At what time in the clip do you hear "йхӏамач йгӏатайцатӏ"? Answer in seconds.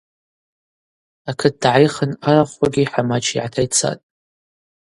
2.85-4.05